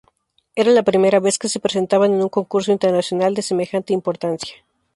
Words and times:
Era 0.61 0.71
la 0.71 0.81
primera 0.81 1.19
vez 1.19 1.37
que 1.37 1.47
se 1.47 1.59
presentaban 1.59 2.11
en 2.11 2.23
un 2.23 2.29
concurso 2.29 2.71
internacional 2.71 3.35
de 3.35 3.43
semejante 3.43 3.93
importancia. 3.93 4.55